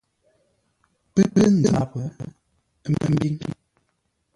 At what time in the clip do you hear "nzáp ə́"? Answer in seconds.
1.55-2.91